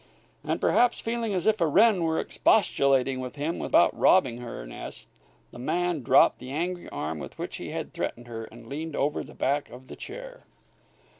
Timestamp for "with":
3.19-3.35, 7.19-7.37